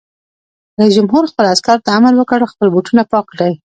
[0.77, 3.53] رئیس جمهور خپلو عسکرو ته امر وکړ؛ خپل بوټونه پاک کړئ!